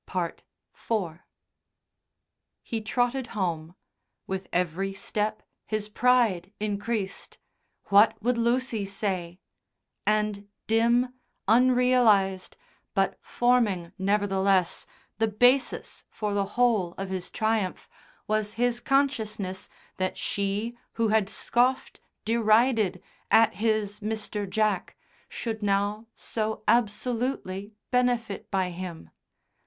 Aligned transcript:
IV 0.11 0.33
He 2.63 2.81
trotted 2.81 3.27
home; 3.37 3.75
with 4.25 4.47
every 4.51 4.95
step 4.95 5.43
his 5.67 5.89
pride 5.89 6.51
increased. 6.59 7.37
What 7.89 8.19
would 8.19 8.35
Lucy 8.35 8.83
say? 8.83 9.41
And 10.07 10.47
dim, 10.65 11.13
unrealised, 11.47 12.57
but 12.95 13.19
forming, 13.21 13.91
nevertheless, 13.99 14.87
the 15.19 15.27
basis 15.27 16.03
for 16.09 16.33
the 16.33 16.45
whole 16.57 16.93
of 16.93 17.09
his 17.09 17.29
triumph, 17.29 17.87
was 18.25 18.53
his 18.53 18.79
consciousness 18.79 19.69
that 19.97 20.17
she 20.17 20.75
who 20.93 21.09
had 21.09 21.29
scoffed, 21.29 21.99
derided, 22.25 23.03
at 23.29 23.53
his 23.57 23.99
"Mr. 23.99 24.49
Jack," 24.49 24.97
should 25.29 25.61
now 25.61 26.07
so 26.15 26.63
absolutely 26.67 27.75
benefit 27.91 28.49
by 28.49 28.71
him. 28.71 29.11